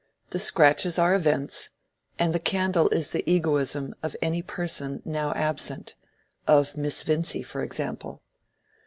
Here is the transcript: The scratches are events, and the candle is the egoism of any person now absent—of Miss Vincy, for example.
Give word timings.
The 0.31 0.39
scratches 0.39 0.97
are 0.97 1.13
events, 1.13 1.69
and 2.17 2.33
the 2.33 2.39
candle 2.39 2.89
is 2.89 3.11
the 3.11 3.23
egoism 3.29 3.93
of 4.01 4.15
any 4.19 4.41
person 4.41 5.03
now 5.05 5.31
absent—of 5.35 6.75
Miss 6.75 7.03
Vincy, 7.03 7.43
for 7.43 7.61
example. 7.61 8.23